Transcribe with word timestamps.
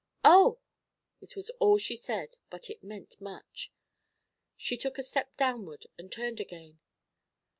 'Oh!' 0.25 0.57
It 1.21 1.35
was 1.35 1.51
all 1.59 1.77
she 1.77 1.95
said, 1.95 2.35
but 2.49 2.71
it 2.71 2.83
meant 2.83 3.21
much. 3.21 3.71
She 4.57 4.75
took 4.75 4.97
a 4.97 5.03
step 5.03 5.37
downward, 5.37 5.85
and 5.95 6.11
turned 6.11 6.39
again. 6.39 6.79